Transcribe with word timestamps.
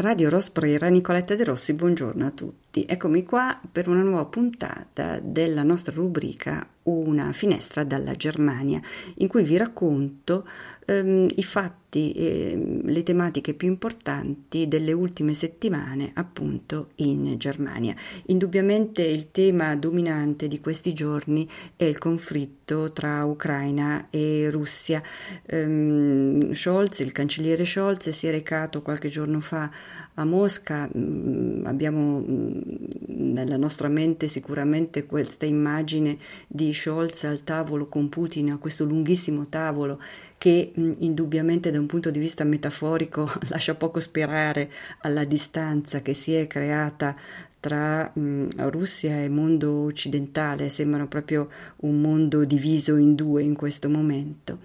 Radio 0.00 0.28
Rosprera, 0.28 0.86
Nicoletta 0.86 1.34
De 1.34 1.42
Rossi, 1.42 1.74
buongiorno 1.74 2.24
a 2.24 2.30
tutti. 2.30 2.67
Eccomi 2.70 3.24
qua 3.24 3.58
per 3.72 3.88
una 3.88 4.02
nuova 4.02 4.26
puntata 4.26 5.18
della 5.20 5.62
nostra 5.62 5.94
rubrica 5.94 6.66
Una 6.84 7.32
finestra 7.32 7.84
dalla 7.84 8.14
Germania, 8.14 8.80
in 9.16 9.28
cui 9.28 9.42
vi 9.42 9.56
racconto 9.58 10.46
ehm, 10.86 11.28
i 11.34 11.44
fatti 11.44 12.12
e 12.12 12.80
le 12.82 13.02
tematiche 13.02 13.52
più 13.54 13.68
importanti 13.68 14.68
delle 14.68 14.92
ultime 14.92 15.34
settimane 15.34 16.12
appunto 16.14 16.90
in 16.96 17.36
Germania. 17.36 17.94
Indubbiamente 18.26 19.02
il 19.02 19.30
tema 19.30 19.76
dominante 19.76 20.48
di 20.48 20.60
questi 20.60 20.94
giorni 20.94 21.46
è 21.76 21.84
il 21.84 21.98
conflitto 21.98 22.90
tra 22.92 23.24
Ucraina 23.24 24.06
e 24.08 24.48
Russia. 24.50 25.02
Ehm, 25.44 26.52
Scholz, 26.54 27.00
il 27.00 27.12
cancelliere 27.12 27.66
Scholz, 27.66 28.08
si 28.10 28.26
è 28.26 28.30
recato 28.30 28.80
qualche 28.80 29.08
giorno 29.08 29.40
fa 29.40 29.70
a 30.14 30.24
Mosca. 30.24 30.88
Mm, 30.96 31.66
abbiamo 31.66 32.20
mm, 32.20 32.57
nella 33.06 33.56
nostra 33.56 33.88
mente 33.88 34.28
sicuramente 34.28 35.06
questa 35.06 35.46
immagine 35.46 36.18
di 36.46 36.72
Scholz 36.72 37.24
al 37.24 37.44
tavolo 37.44 37.86
con 37.86 38.08
Putin, 38.08 38.50
a 38.50 38.58
questo 38.58 38.84
lunghissimo 38.84 39.48
tavolo 39.48 40.00
che 40.36 40.72
mh, 40.74 40.92
indubbiamente 40.98 41.70
da 41.70 41.78
un 41.78 41.86
punto 41.86 42.10
di 42.10 42.18
vista 42.18 42.44
metaforico 42.44 43.30
lascia 43.48 43.74
poco 43.74 44.00
sperare 44.00 44.70
alla 45.00 45.24
distanza 45.24 46.00
che 46.00 46.14
si 46.14 46.34
è 46.34 46.46
creata 46.46 47.16
tra 47.60 48.10
mh, 48.12 48.68
Russia 48.68 49.22
e 49.22 49.28
mondo 49.28 49.84
occidentale, 49.84 50.68
sembrano 50.68 51.08
proprio 51.08 51.48
un 51.78 52.00
mondo 52.00 52.44
diviso 52.44 52.96
in 52.96 53.14
due 53.14 53.42
in 53.42 53.54
questo 53.54 53.88
momento 53.88 54.58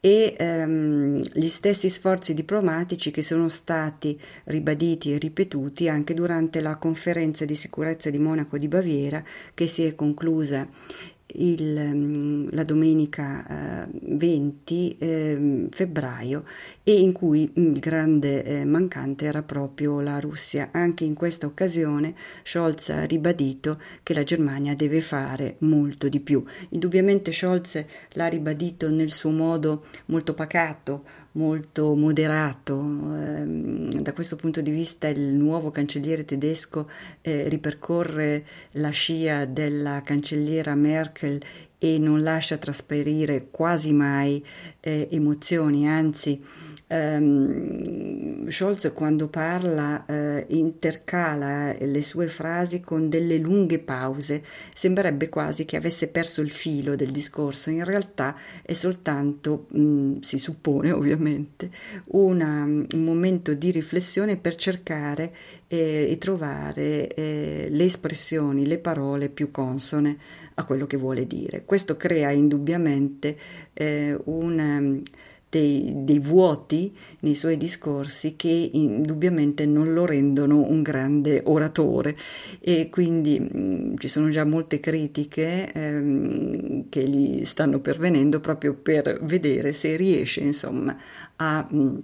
e 0.00 0.34
ehm, 0.36 1.20
gli 1.34 1.48
stessi 1.48 1.90
sforzi 1.90 2.32
diplomatici 2.32 3.10
che 3.10 3.22
sono 3.22 3.48
stati 3.48 4.18
ribaditi 4.44 5.12
e 5.12 5.18
ripetuti 5.18 5.88
anche 5.88 6.14
durante 6.14 6.60
la 6.60 6.76
conferenza 6.76 7.44
di 7.44 7.54
sicurezza 7.54 8.08
di 8.08 8.18
Monaco 8.18 8.56
di 8.56 8.68
Baviera 8.68 9.22
che 9.52 9.66
si 9.66 9.84
è 9.84 9.94
conclusa 9.94 10.66
il, 11.34 11.90
mm, 11.94 12.48
la 12.50 12.64
domenica 12.64 13.84
eh, 13.84 13.88
20 13.90 14.96
eh, 14.98 15.66
febbraio 15.70 16.44
e 16.82 16.98
in 16.98 17.12
cui 17.12 17.50
il 17.54 17.78
grande 17.78 18.42
eh, 18.42 18.64
mancante 18.64 19.26
era 19.26 19.42
proprio 19.42 20.00
la 20.00 20.18
Russia. 20.18 20.70
Anche 20.72 21.04
in 21.04 21.14
questa 21.14 21.46
occasione 21.46 22.14
Scholz 22.42 22.90
ha 22.90 23.04
ribadito 23.04 23.80
che 24.02 24.14
la 24.14 24.24
Germania 24.24 24.74
deve 24.74 25.00
fare 25.00 25.56
molto 25.58 26.08
di 26.08 26.20
più. 26.20 26.42
Indubbiamente 26.70 27.32
Scholz 27.32 27.84
l'ha 28.12 28.26
ribadito 28.26 28.90
nel 28.90 29.10
suo 29.10 29.30
modo 29.30 29.84
molto 30.06 30.34
pacato, 30.34 31.04
molto 31.32 31.94
moderato. 31.94 32.78
Ehm, 32.78 33.90
da 34.00 34.12
questo 34.12 34.36
punto 34.36 34.60
di 34.60 34.70
vista 34.70 35.08
il 35.08 35.20
nuovo 35.20 35.70
cancelliere 35.70 36.24
tedesco 36.24 36.88
eh, 37.20 37.48
ripercorre 37.48 38.44
la 38.72 38.90
scia 38.90 39.44
della 39.44 40.02
cancelliera 40.02 40.74
Merkel 40.74 41.40
e 41.78 41.98
non 41.98 42.22
lascia 42.22 42.58
trasparire 42.58 43.48
quasi 43.50 43.92
mai 43.92 44.44
eh, 44.80 45.08
emozioni, 45.10 45.88
anzi 45.88 46.42
Um, 46.92 48.50
Scholz 48.50 48.90
quando 48.92 49.28
parla 49.28 50.04
uh, 50.08 50.44
intercala 50.48 51.72
le 51.78 52.02
sue 52.02 52.26
frasi 52.26 52.80
con 52.80 53.08
delle 53.08 53.36
lunghe 53.36 53.78
pause, 53.78 54.42
sembrerebbe 54.74 55.28
quasi 55.28 55.64
che 55.64 55.76
avesse 55.76 56.08
perso 56.08 56.40
il 56.40 56.50
filo 56.50 56.96
del 56.96 57.12
discorso, 57.12 57.70
in 57.70 57.84
realtà 57.84 58.36
è 58.62 58.72
soltanto, 58.72 59.68
um, 59.70 60.18
si 60.20 60.36
suppone 60.38 60.90
ovviamente, 60.92 61.70
una, 62.06 62.64
un 62.64 63.04
momento 63.04 63.54
di 63.54 63.70
riflessione 63.70 64.36
per 64.36 64.56
cercare 64.56 65.32
eh, 65.68 66.08
e 66.10 66.18
trovare 66.18 67.06
eh, 67.14 67.68
le 67.70 67.84
espressioni, 67.84 68.66
le 68.66 68.78
parole 68.78 69.28
più 69.28 69.52
consone 69.52 70.18
a 70.54 70.64
quello 70.64 70.88
che 70.88 70.96
vuole 70.96 71.24
dire. 71.24 71.64
Questo 71.64 71.96
crea 71.96 72.32
indubbiamente 72.32 73.36
eh, 73.74 74.18
un 74.24 75.02
dei, 75.50 75.92
dei, 75.96 76.20
vuoti 76.20 76.96
nei 77.20 77.34
suoi 77.34 77.56
discorsi 77.56 78.36
che 78.36 78.70
indubbiamente 78.72 79.66
non 79.66 79.92
lo 79.92 80.06
rendono 80.06 80.62
un 80.62 80.80
grande 80.80 81.42
oratore. 81.44 82.16
E 82.60 82.88
quindi 82.88 83.38
mh, 83.40 83.58
mm, 83.58 83.96
ci 83.98 84.08
sono 84.08 84.28
già 84.30 84.44
molte 84.44 84.80
critiche 84.80 85.72
ehm, 85.72 86.88
che 86.88 87.06
gli 87.06 87.44
stanno 87.44 87.80
pervenendo 87.80 88.40
proprio 88.40 88.74
per 88.74 89.18
vedere 89.22 89.72
se 89.72 89.96
riesce 89.96 90.40
insomma 90.40 90.96
a, 91.36 91.66
mh, 91.68 91.76
mm, 91.76 91.98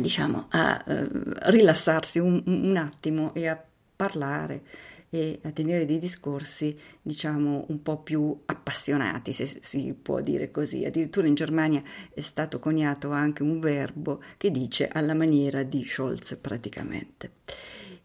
diciamo, 0.00 0.46
a 0.50 0.84
uh, 0.86 1.08
rilassarsi 1.50 2.18
un, 2.18 2.42
un 2.44 2.76
attimo 2.76 3.32
e 3.34 3.48
a 3.48 3.60
parlare 3.96 4.62
e 5.10 5.40
a 5.42 5.50
tenere 5.50 5.86
dei 5.86 5.98
discorsi, 5.98 6.76
diciamo, 7.00 7.66
un 7.68 7.82
po' 7.82 7.98
più 8.02 8.36
appassionati, 8.46 9.32
se 9.32 9.58
si 9.60 9.94
può 10.00 10.20
dire 10.20 10.50
così. 10.50 10.84
Addirittura 10.84 11.26
in 11.26 11.34
Germania 11.34 11.82
è 12.12 12.20
stato 12.20 12.58
coniato 12.58 13.10
anche 13.10 13.42
un 13.42 13.58
verbo 13.58 14.22
che 14.36 14.50
dice 14.50 14.88
alla 14.88 15.14
maniera 15.14 15.62
di 15.62 15.84
Scholz 15.84 16.36
praticamente. 16.40 17.32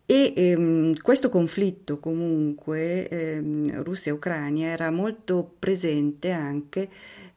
E 0.05 0.33
ehm, 0.35 0.99
questo 1.01 1.29
conflitto 1.29 1.99
comunque 1.99 3.07
ehm, 3.07 3.83
Russia-Ucraina 3.83 4.65
era 4.65 4.91
molto 4.91 5.55
presente 5.57 6.31
anche 6.31 6.89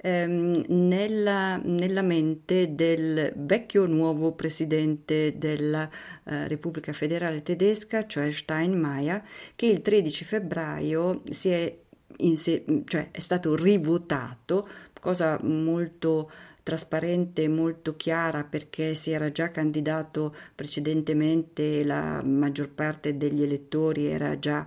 ehm, 0.07 0.65
nella, 0.69 1.57
nella, 1.57 2.03
mente 2.03 2.75
del 2.77 3.33
vecchio 3.35 3.87
nuovo 3.87 4.33
presidente 4.33 5.37
della 5.37 5.91
eh, 6.25 6.47
Repubblica 6.47 6.93
Federale 6.93 7.43
Tedesca, 7.43 8.07
cioè 8.07 8.31
Steinmeier, 8.31 9.23
che 9.57 9.67
il 9.67 9.83
13 9.83 10.25
febbraio 10.25 11.23
si 11.29 11.49
è, 11.51 11.77
se, 12.37 12.65
cioè 12.85 13.09
è 13.11 13.19
stato 13.19 13.57
rivotato, 13.57 14.69
cosa 15.01 15.39
molto 15.43 16.31
trasparente, 16.63 17.49
molto 17.49 17.97
chiara 17.97 18.45
perché 18.45 18.95
si 18.95 19.11
era 19.11 19.31
già 19.31 19.51
candidato 19.51 20.35
precedentemente, 20.55 21.85
la 21.85 22.23
maggior 22.25 22.69
parte 22.71 23.17
degli 23.17 23.43
elettori 23.43 24.07
era 24.07 24.39
già 24.39 24.67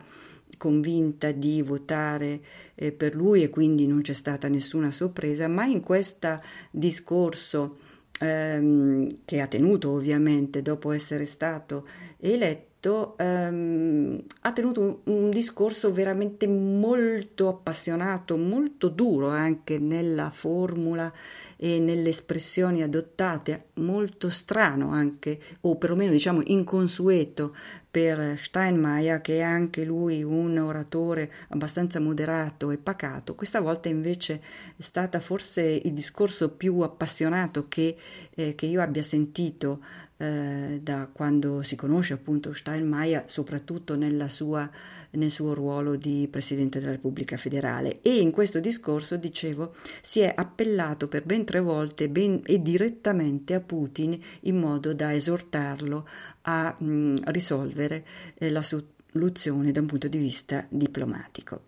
convinta 0.59 1.31
di 1.31 1.63
votare 1.63 2.41
eh, 2.75 2.91
per 2.91 3.15
lui 3.15 3.41
e 3.41 3.49
quindi 3.49 3.87
non 3.87 4.01
c'è 4.01 4.13
stata 4.13 4.47
nessuna 4.47 4.91
sorpresa, 4.91 5.47
ma 5.47 5.65
in 5.65 5.81
questo 5.81 6.39
discorso 6.69 7.77
ehm, 8.19 9.21
che 9.25 9.39
ha 9.39 9.47
tenuto 9.47 9.89
ovviamente 9.91 10.61
dopo 10.61 10.91
essere 10.91 11.25
stato 11.25 11.87
eletto, 12.19 12.68
ehm, 12.81 14.23
ha 14.41 14.53
tenuto 14.53 14.81
un, 14.81 14.97
un, 15.15 15.29
discorso 15.29 15.91
veramente 15.91 16.47
molto 16.47 17.49
appassionato, 17.49 18.37
molto 18.37 18.87
duro 18.87 19.27
anche 19.27 19.79
nella 19.79 20.29
formula 20.29 21.11
e 21.57 21.79
nelle 21.79 22.09
espressioni 22.09 22.81
adottate, 22.81 23.65
molto 23.75 24.29
strano 24.29 24.91
anche, 24.91 25.39
o 25.61 25.75
perlomeno 25.75 26.11
diciamo 26.11 26.41
inconsueto 26.45 27.53
per 27.91 28.39
Steinmeier, 28.41 29.19
che 29.19 29.39
è 29.39 29.41
anche 29.41 29.83
lui 29.83 30.23
un 30.23 30.57
oratore 30.57 31.29
abbastanza 31.49 31.99
moderato 31.99 32.71
e 32.71 32.77
pacato. 32.77 33.35
Questa 33.35 33.59
volta 33.59 33.89
invece 33.89 34.41
è 34.77 34.81
stata 34.81 35.19
forse 35.19 35.61
il 35.61 35.93
discorso 35.93 36.51
più 36.51 36.79
appassionato 36.79 37.67
che, 37.67 37.97
eh, 38.35 38.55
che 38.55 38.65
io 38.67 38.81
abbia 38.81 39.03
sentito 39.03 39.81
eh, 40.21 40.79
da 40.83 41.07
quando 41.11 41.61
si 41.61 41.77
conosce 41.77 42.13
appunto 42.13 42.51
Steinmeier, 42.53 43.23
soprattutto 43.27 43.97
sua, 44.27 44.69
nel 45.11 45.31
suo 45.31 45.53
ruolo 45.53 45.95
di 45.95 46.27
Presidente 46.29 46.79
della 46.79 46.91
Repubblica 46.91 47.37
Federale. 47.37 48.01
E 48.01 48.19
in 48.19 48.31
questo 48.31 48.59
discorso, 48.59 49.15
dicevo, 49.15 49.75
si 50.01 50.19
è 50.19 50.31
appellato 50.35 51.07
per 51.07 51.23
ben 51.23 51.45
tre 51.45 51.61
volte 51.61 52.09
ben, 52.09 52.41
e 52.43 52.61
direttamente 52.61 53.53
a 53.53 53.61
Putin 53.61 54.19
in 54.41 54.57
modo 54.57 54.93
da 54.93 55.13
esortarlo 55.13 56.07
a 56.41 56.75
mh, 56.77 57.31
risolvere 57.31 58.05
eh, 58.35 58.49
la 58.49 58.61
soluzione 58.61 59.71
da 59.71 59.79
un 59.79 59.87
punto 59.87 60.09
di 60.09 60.17
vista 60.17 60.65
diplomatico. 60.69 61.61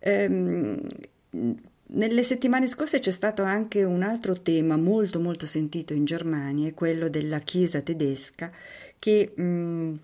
Ehm, 0.00 0.80
nelle 1.92 2.22
settimane 2.22 2.68
scorse 2.68 2.98
c'è 2.98 3.10
stato 3.10 3.42
anche 3.42 3.82
un 3.84 4.02
altro 4.02 4.40
tema 4.40 4.76
molto 4.76 5.20
molto 5.20 5.46
sentito 5.46 5.92
in 5.92 6.04
Germania, 6.04 6.72
quello 6.72 7.08
della 7.08 7.40
Chiesa 7.40 7.80
tedesca 7.80 8.50
che 8.98 9.32
mh, 9.34 9.98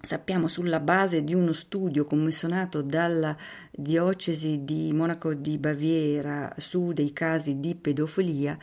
sappiamo 0.00 0.48
sulla 0.48 0.80
base 0.80 1.22
di 1.22 1.34
uno 1.34 1.52
studio 1.52 2.04
commissionato 2.04 2.82
dalla 2.82 3.36
diocesi 3.70 4.64
di 4.64 4.92
Monaco 4.92 5.34
di 5.34 5.58
Baviera 5.58 6.52
su 6.56 6.92
dei 6.92 7.12
casi 7.12 7.60
di 7.60 7.74
pedofilia 7.74 8.58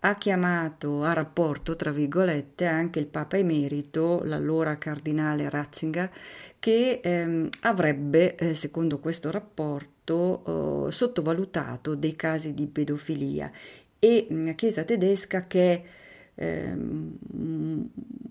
ha 0.00 0.16
chiamato 0.16 1.02
a 1.02 1.12
rapporto, 1.12 1.74
tra 1.74 1.90
virgolette, 1.90 2.66
anche 2.66 2.98
il 2.98 3.06
Papa 3.06 3.36
Emerito, 3.36 4.22
l'allora 4.24 4.78
cardinale 4.78 5.48
Ratzinger, 5.48 6.10
che 6.58 7.00
ehm, 7.02 7.48
avrebbe, 7.62 8.36
eh, 8.36 8.54
secondo 8.54 8.98
questo 8.98 9.30
rapporto, 9.30 10.86
eh, 10.88 10.92
sottovalutato 10.92 11.94
dei 11.94 12.14
casi 12.14 12.54
di 12.54 12.66
pedofilia. 12.66 13.50
E 13.98 14.26
la 14.30 14.52
Chiesa 14.52 14.84
tedesca 14.84 15.46
che 15.46 15.84
eh, 16.38 16.74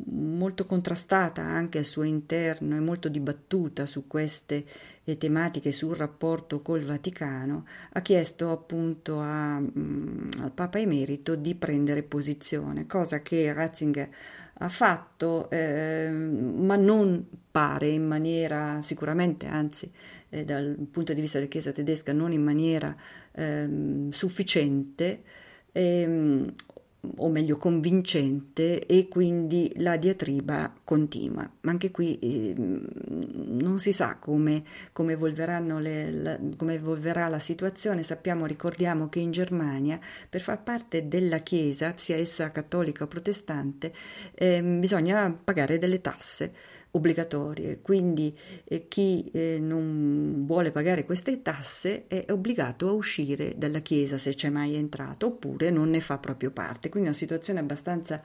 molto 0.05 0.65
contrastata 0.65 1.41
anche 1.41 1.79
al 1.79 1.85
suo 1.85 2.03
interno 2.03 2.75
e 2.75 2.79
molto 2.79 3.09
dibattuta 3.09 3.85
su 3.85 4.05
queste 4.07 4.63
eh, 5.05 5.17
tematiche 5.17 5.71
sul 5.71 5.95
rapporto 5.95 6.61
col 6.61 6.81
Vaticano, 6.81 7.65
ha 7.93 8.01
chiesto 8.01 8.51
appunto 8.51 9.19
a, 9.19 9.59
mh, 9.59 9.71
mm, 9.77 10.29
al 10.41 10.51
Papa 10.51 10.79
Emerito 10.79 11.35
di 11.35 11.55
prendere 11.55 12.03
posizione, 12.03 12.85
cosa 12.85 13.21
che 13.21 13.53
Ratzinger 13.53 14.09
ha 14.57 14.69
fatto, 14.69 15.49
eh, 15.49 16.09
ma 16.09 16.75
non 16.75 17.25
pare 17.51 17.87
in 17.87 18.05
maniera 18.07 18.81
sicuramente, 18.83 19.47
anzi 19.47 19.91
eh, 20.29 20.43
dal 20.45 20.75
punto 20.91 21.13
di 21.13 21.21
vista 21.21 21.37
della 21.37 21.49
Chiesa 21.49 21.71
tedesca, 21.71 22.13
non 22.13 22.31
in 22.31 22.43
maniera 22.43 22.95
eh, 23.31 24.07
sufficiente. 24.11 25.23
O 27.17 27.29
meglio 27.29 27.57
convincente 27.57 28.85
e 28.85 29.07
quindi 29.07 29.71
la 29.77 29.97
diatriba 29.97 30.73
continua. 30.83 31.49
Ma 31.61 31.71
anche 31.71 31.91
qui 31.91 32.19
eh, 32.19 32.53
non 32.55 33.79
si 33.79 33.91
sa 33.91 34.17
come, 34.17 34.63
come, 34.91 35.17
le, 35.17 36.11
la, 36.11 36.39
come, 36.57 36.73
evolverà 36.73 37.27
la 37.27 37.39
situazione. 37.39 38.03
Sappiamo, 38.03 38.45
ricordiamo 38.45 39.09
che 39.09 39.19
in 39.19 39.31
Germania 39.31 39.99
per 40.29 40.41
far 40.41 40.61
parte 40.63 41.07
della 41.07 41.39
Chiesa, 41.39 41.93
sia 41.97 42.17
essa 42.17 42.51
cattolica 42.51 43.03
o 43.03 43.07
protestante, 43.07 43.93
eh, 44.33 44.61
bisogna 44.61 45.31
pagare 45.31 45.77
delle 45.77 46.01
tasse 46.01 46.53
obbligatorie, 46.95 47.81
quindi 47.81 48.35
eh, 48.63 48.87
chi 48.87 49.29
eh, 49.33 49.57
non 49.59 50.45
vuole 50.45 50.71
pagare 50.71 51.05
queste 51.05 51.41
tasse 51.41 52.07
è 52.07 52.25
obbligato 52.29 52.87
a 52.87 52.93
uscire 52.93 53.53
dalla 53.57 53.79
Chiesa 53.79 54.17
se 54.17 54.33
c'è 54.33 54.49
mai 54.49 54.75
entrato 54.75 55.27
oppure 55.27 55.69
non 55.69 55.89
ne 55.89 55.99
fa 55.99 56.17
proprio 56.17 56.51
parte. 56.51 56.89
Quindi 56.89 57.09
è 57.09 57.11
una 57.11 57.19
situazione 57.19 57.59
abbastanza 57.59 58.21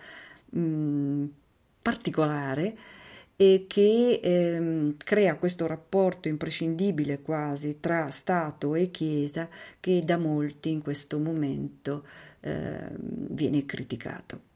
mh, 0.50 1.24
particolare 1.82 2.76
e 3.36 3.64
che 3.66 4.20
ehm, 4.22 4.96
crea 4.98 5.36
questo 5.36 5.66
rapporto 5.66 6.28
imprescindibile 6.28 7.22
quasi 7.22 7.78
tra 7.80 8.10
Stato 8.10 8.74
e 8.74 8.90
Chiesa 8.90 9.48
che 9.80 10.02
da 10.04 10.18
molti 10.18 10.70
in 10.70 10.82
questo 10.82 11.18
momento 11.18 12.04
eh, 12.40 12.88
viene 12.98 13.64
criticato. 13.64 14.48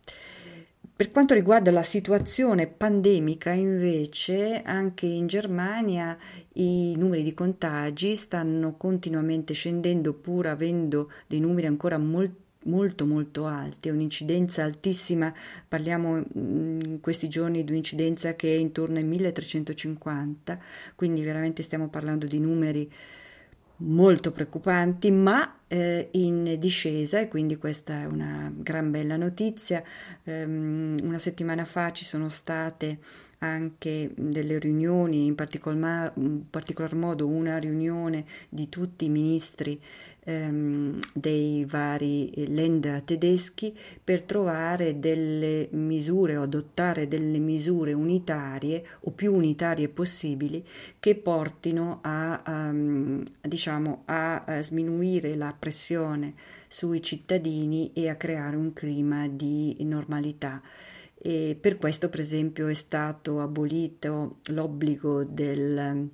Per 0.96 1.10
quanto 1.10 1.34
riguarda 1.34 1.72
la 1.72 1.82
situazione 1.82 2.68
pandemica, 2.68 3.50
invece, 3.50 4.62
anche 4.62 5.06
in 5.06 5.26
Germania 5.26 6.16
i 6.52 6.94
numeri 6.96 7.24
di 7.24 7.34
contagi 7.34 8.14
stanno 8.14 8.76
continuamente 8.76 9.54
scendendo, 9.54 10.12
pur 10.14 10.46
avendo 10.46 11.10
dei 11.26 11.40
numeri 11.40 11.66
ancora 11.66 11.98
molto 11.98 12.42
molto 12.66 13.06
molto 13.06 13.44
alti, 13.44 13.88
un'incidenza 13.88 14.62
altissima, 14.62 15.34
parliamo 15.68 16.16
mm, 16.16 16.80
in 16.84 17.00
questi 17.00 17.28
giorni 17.28 17.62
di 17.64 17.72
un'incidenza 17.72 18.36
che 18.36 18.54
è 18.54 18.56
intorno 18.56 18.96
ai 18.96 19.04
1350, 19.04 20.58
quindi 20.94 21.22
veramente 21.22 21.62
stiamo 21.62 21.88
parlando 21.88 22.26
di 22.26 22.38
numeri 22.38 22.90
molto 23.84 24.32
preoccupanti, 24.32 25.10
ma 25.10 25.60
eh, 25.68 26.08
in 26.12 26.56
discesa 26.58 27.20
e 27.20 27.28
quindi 27.28 27.56
questa 27.56 28.00
è 28.00 28.04
una 28.04 28.52
gran 28.54 28.90
bella 28.90 29.16
notizia. 29.16 29.82
Um, 30.24 30.98
una 31.02 31.18
settimana 31.18 31.64
fa 31.64 31.92
ci 31.92 32.04
sono 32.04 32.28
state 32.28 32.98
anche 33.44 34.10
delle 34.16 34.58
riunioni, 34.58 35.26
in 35.26 35.34
particolar, 35.34 36.12
in 36.16 36.48
particolar 36.48 36.94
modo 36.94 37.26
una 37.26 37.58
riunione 37.58 38.24
di 38.48 38.68
tutti 38.68 39.04
i 39.04 39.08
ministri 39.08 39.80
ehm, 40.24 40.98
dei 41.12 41.64
vari 41.66 42.32
Länder 42.48 43.02
tedeschi 43.02 43.76
per 44.02 44.22
trovare 44.22 44.98
delle 44.98 45.68
misure 45.72 46.36
o 46.36 46.42
adottare 46.42 47.06
delle 47.06 47.38
misure 47.38 47.92
unitarie 47.92 48.84
o 49.00 49.10
più 49.10 49.34
unitarie 49.34 49.88
possibili 49.88 50.64
che 50.98 51.14
portino 51.14 52.00
a, 52.02 52.42
um, 52.46 53.22
diciamo, 53.40 54.02
a, 54.06 54.44
a 54.44 54.62
sminuire 54.62 55.36
la 55.36 55.54
pressione 55.56 56.34
sui 56.68 57.02
cittadini 57.02 57.92
e 57.92 58.08
a 58.08 58.16
creare 58.16 58.56
un 58.56 58.72
clima 58.72 59.28
di 59.28 59.76
normalità. 59.80 60.60
E 61.26 61.56
per 61.58 61.78
questo, 61.78 62.10
per 62.10 62.20
esempio, 62.20 62.66
è 62.66 62.74
stato 62.74 63.40
abolito 63.40 64.40
l'obbligo 64.48 65.24
del, 65.24 66.10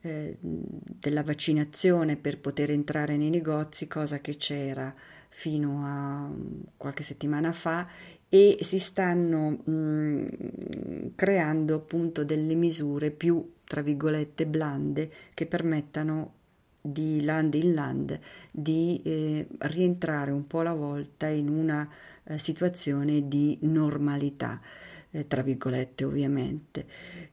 eh, 0.00 0.36
della 0.40 1.22
vaccinazione 1.22 2.16
per 2.16 2.40
poter 2.40 2.72
entrare 2.72 3.16
nei 3.16 3.30
negozi, 3.30 3.86
cosa 3.86 4.18
che 4.18 4.36
c'era 4.36 4.92
fino 5.28 5.82
a 5.84 6.30
qualche 6.76 7.04
settimana 7.04 7.52
fa 7.52 7.86
e 8.28 8.58
si 8.60 8.80
stanno 8.80 9.50
mh, 9.50 9.70
mm, 9.70 11.06
creando 11.14 11.76
appunto 11.76 12.24
delle 12.24 12.54
misure 12.54 13.12
più 13.12 13.52
tra 13.62 13.82
virgolette 13.82 14.46
blande 14.46 15.10
che 15.32 15.46
permettano 15.46 16.32
di 16.80 17.22
land 17.22 17.54
in 17.54 17.72
land 17.72 18.18
di 18.50 19.00
eh, 19.04 19.46
rientrare 19.58 20.32
un 20.32 20.46
po' 20.48 20.60
alla 20.60 20.74
volta 20.74 21.28
in 21.28 21.48
una 21.48 21.88
eh, 22.24 22.38
situazione 22.38 23.28
di 23.28 23.58
normalità 23.62 24.60
eh, 25.14 25.26
tra 25.26 25.42
virgolette 25.42 26.04
ovviamente. 26.04 26.86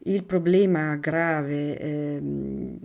Il 0.04 0.24
problema 0.24 0.96
grave 0.96 1.78
ehm, 1.78 2.78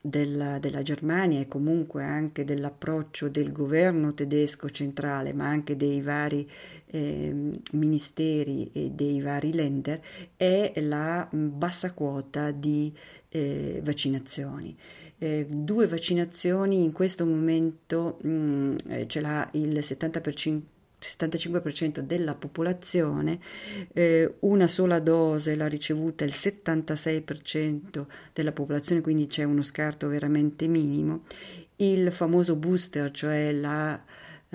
della, 0.00 0.58
della, 0.58 0.82
Germania 0.82 1.40
e 1.40 1.48
comunque 1.48 2.04
anche 2.04 2.44
dell'approccio 2.44 3.28
del 3.28 3.52
governo 3.52 4.14
tedesco 4.14 4.68
centrale, 4.70 5.32
ma 5.32 5.48
anche 5.48 5.76
dei 5.76 6.00
vari 6.02 6.48
eh, 6.86 7.50
ministeri 7.72 8.70
e 8.72 8.90
dei 8.90 9.20
vari 9.20 9.52
lender, 9.52 10.00
è 10.36 10.72
la 10.82 11.26
bassa 11.32 11.92
quota 11.92 12.50
di 12.50 12.92
eh, 13.28 13.80
vaccinazioni. 13.82 14.76
Eh, 15.16 15.46
due 15.48 15.86
vaccinazioni 15.86 16.82
in 16.82 16.92
questo 16.92 17.24
momento 17.24 18.18
mh, 18.20 18.28
mm, 18.28 18.74
eh, 18.88 19.06
ce 19.06 19.20
l'ha 19.20 19.48
il 19.52 19.78
70% 19.78 20.60
75% 21.06 22.00
della 22.00 22.34
popolazione, 22.34 23.38
eh, 23.92 24.34
una 24.40 24.66
sola 24.66 25.00
dose 25.00 25.54
l'ha 25.54 25.68
ricevuta 25.68 26.24
il 26.24 26.32
76% 26.34 28.06
della 28.32 28.52
popolazione, 28.52 29.00
quindi 29.00 29.26
c'è 29.26 29.44
uno 29.44 29.62
scarto 29.62 30.08
veramente 30.08 30.66
minimo. 30.66 31.24
Il 31.76 32.12
famoso 32.12 32.56
booster, 32.56 33.10
cioè 33.10 33.52
la 33.52 34.00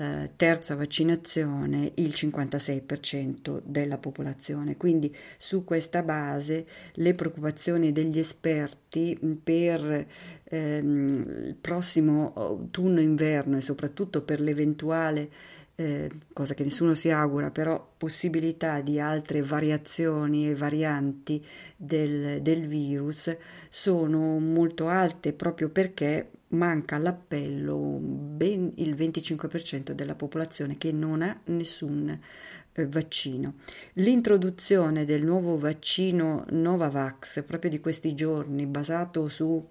eh, 0.00 0.30
terza 0.34 0.74
vaccinazione, 0.76 1.92
il 1.96 2.14
56% 2.16 3.60
della 3.62 3.98
popolazione. 3.98 4.78
Quindi 4.78 5.14
su 5.36 5.62
questa 5.62 6.02
base 6.02 6.66
le 6.94 7.12
preoccupazioni 7.12 7.92
degli 7.92 8.18
esperti 8.18 9.18
per 9.44 10.06
ehm, 10.44 11.44
il 11.48 11.56
prossimo 11.60 12.32
autunno-inverno 12.34 13.58
e 13.58 13.60
soprattutto 13.60 14.22
per 14.22 14.40
l'eventuale 14.40 15.28
eh, 15.80 16.10
cosa 16.34 16.52
che 16.52 16.62
nessuno 16.62 16.94
si 16.94 17.10
augura, 17.10 17.50
però 17.50 17.94
possibilità 17.96 18.82
di 18.82 19.00
altre 19.00 19.40
variazioni 19.40 20.50
e 20.50 20.54
varianti 20.54 21.42
del, 21.74 22.42
del 22.42 22.66
virus 22.66 23.34
sono 23.70 24.38
molto 24.38 24.88
alte 24.88 25.32
proprio 25.32 25.70
perché 25.70 26.32
manca 26.48 26.96
all'appello 26.96 27.98
ben 27.98 28.72
il 28.74 28.94
25% 28.94 29.92
della 29.92 30.14
popolazione 30.14 30.76
che 30.76 30.92
non 30.92 31.22
ha 31.22 31.40
nessun 31.44 32.10
eh, 32.72 32.86
vaccino. 32.86 33.54
L'introduzione 33.94 35.06
del 35.06 35.24
nuovo 35.24 35.56
vaccino 35.56 36.44
Novavax, 36.50 37.42
proprio 37.44 37.70
di 37.70 37.80
questi 37.80 38.14
giorni, 38.14 38.66
basato 38.66 39.28
su 39.28 39.66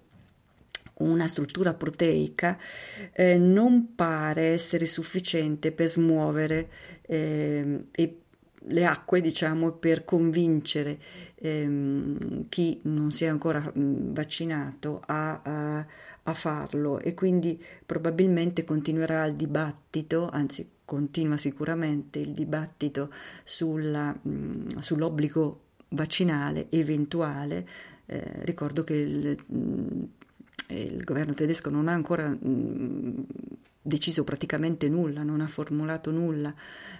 una 1.00 1.26
struttura 1.26 1.74
proteica 1.74 2.58
eh, 3.12 3.36
non 3.36 3.94
pare 3.94 4.52
essere 4.52 4.86
sufficiente 4.86 5.72
per 5.72 5.88
smuovere 5.88 6.68
eh, 7.02 7.84
le 8.64 8.84
acque, 8.84 9.20
diciamo, 9.20 9.72
per 9.72 10.04
convincere 10.04 10.98
ehm, 11.36 12.48
chi 12.48 12.78
non 12.82 13.10
si 13.10 13.24
è 13.24 13.28
ancora 13.28 13.60
mh, 13.60 14.12
vaccinato 14.12 15.02
a, 15.06 15.40
a, 15.42 15.86
a, 16.24 16.34
farlo 16.34 16.98
e 16.98 17.14
quindi 17.14 17.62
probabilmente 17.86 18.64
continuerà 18.64 19.24
il 19.24 19.34
dibattito, 19.34 20.28
anzi 20.30 20.68
continua 20.84 21.36
sicuramente 21.36 22.18
il 22.18 22.32
dibattito 22.32 23.12
sulla, 23.44 24.12
mh, 24.12 24.78
sull'obbligo 24.78 25.60
vaccinale 25.90 26.66
eventuale. 26.70 27.66
Eh, 28.06 28.44
ricordo 28.44 28.84
che 28.84 28.94
il, 28.94 29.38
mh, 29.46 30.04
il 30.74 31.04
governo 31.04 31.34
tedesco 31.34 31.70
non 31.70 31.88
ha 31.88 31.92
ancora 31.92 32.28
mm, 32.28 33.18
deciso 33.82 34.24
praticamente 34.24 34.88
nulla, 34.88 35.22
non 35.22 35.40
ha 35.40 35.46
formulato 35.46 36.10
nulla 36.10 36.54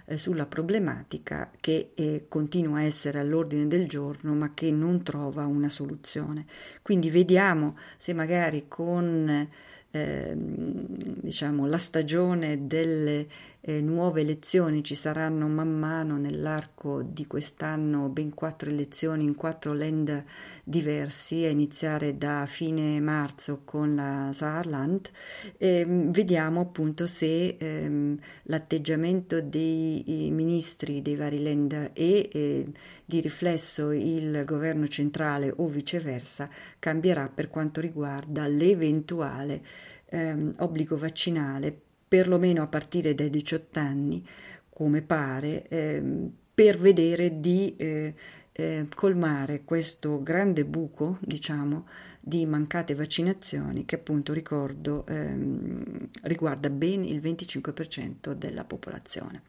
eh, 0.05 0.17
sulla 0.17 0.45
problematica 0.45 1.51
che 1.59 1.91
eh, 1.93 2.25
continua 2.27 2.79
a 2.79 2.83
essere 2.83 3.19
all'ordine 3.19 3.67
del 3.67 3.87
giorno 3.87 4.33
ma 4.33 4.53
che 4.53 4.71
non 4.71 5.03
trova 5.03 5.45
una 5.45 5.69
soluzione. 5.69 6.45
Quindi 6.81 7.09
vediamo 7.09 7.77
se 7.97 8.13
magari 8.13 8.65
con 8.67 9.47
eh, 9.91 10.33
diciamo, 10.35 11.67
la 11.67 11.77
stagione 11.77 12.65
delle 12.65 13.27
eh, 13.61 13.79
nuove 13.79 14.21
elezioni, 14.21 14.83
ci 14.83 14.95
saranno 14.95 15.47
man 15.47 15.77
mano 15.77 16.17
nell'arco 16.17 17.03
di 17.03 17.27
quest'anno 17.27 18.09
ben 18.09 18.33
quattro 18.33 18.71
elezioni 18.71 19.23
in 19.23 19.35
quattro 19.35 19.73
land 19.73 20.23
diversi, 20.63 21.45
a 21.45 21.49
iniziare 21.49 22.17
da 22.17 22.45
fine 22.47 22.99
marzo 22.99 23.61
con 23.63 23.95
la 23.95 24.31
Saarland, 24.33 25.11
eh, 25.57 25.85
vediamo 25.87 26.61
appunto 26.61 27.05
se 27.05 27.55
ehm, 27.59 28.17
l'atteggiamento 28.43 29.41
dei 29.41 30.29
ministri 30.31 31.01
dei 31.03 31.15
vari 31.15 31.43
land 31.43 31.91
e 31.93 32.29
eh, 32.31 32.67
di 33.05 33.19
riflesso 33.21 33.91
il 33.91 34.43
governo 34.45 34.87
centrale 34.87 35.53
o 35.55 35.67
viceversa 35.67 36.49
cambierà 36.79 37.29
per 37.29 37.49
quanto 37.49 37.79
riguarda 37.79 38.47
l'eventuale 38.47 39.61
ehm, 40.05 40.55
obbligo 40.57 40.97
vaccinale 40.97 41.89
perlomeno 42.11 42.61
a 42.61 42.67
partire 42.67 43.15
dai 43.15 43.29
18 43.29 43.79
anni, 43.79 44.27
come 44.67 45.01
pare, 45.01 45.65
ehm, 45.69 46.29
per 46.53 46.77
vedere 46.77 47.39
di 47.39 47.73
eh, 47.77 48.13
eh, 48.51 48.85
colmare 48.93 49.63
questo 49.63 50.21
grande 50.21 50.65
buco, 50.65 51.19
diciamo, 51.21 51.87
di 52.19 52.45
mancate 52.45 52.95
vaccinazioni 52.95 53.85
che 53.85 53.95
appunto 53.95 54.33
ricordo 54.33 55.05
ehm, 55.07 56.09
riguarda 56.23 56.69
ben 56.69 57.05
il 57.05 57.21
25% 57.21 58.33
della 58.33 58.65
popolazione. 58.65 59.43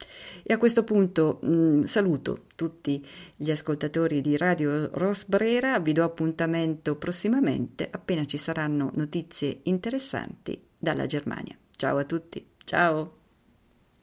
E 0.45 0.53
a 0.53 0.57
questo 0.57 0.85
punto 0.85 1.41
mh, 1.43 1.83
saluto 1.87 2.45
tutti 2.55 3.05
gli 3.35 3.51
ascoltatori 3.51 4.21
di 4.21 4.37
Radio 4.37 4.89
Rosbrera, 4.97 5.81
vi 5.81 5.93
do 5.93 6.05
appuntamento 6.05 6.95
prossimamente 6.95 7.89
appena 7.91 8.25
ci 8.25 8.37
saranno 8.37 8.93
notizie 8.95 9.63
interessanti 9.65 10.57
dalla 10.79 11.07
Germania. 11.07 11.57
Ciao 11.75 11.97
a 11.97 12.05
tutti! 12.05 12.52
Ciao! 12.67 13.22